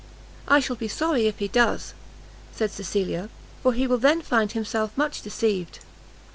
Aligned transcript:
"I 0.47 0.59
shall 0.59 0.77
be 0.77 0.87
sorry 0.87 1.27
if 1.27 1.37
he 1.37 1.47
does," 1.47 1.93
said 2.55 2.71
Cecilia, 2.71 3.29
"for 3.61 3.71
he 3.73 3.85
will 3.85 3.99
then 3.99 4.23
find 4.23 4.51
himself 4.51 4.89
much 4.97 5.21
deceived." 5.21 5.77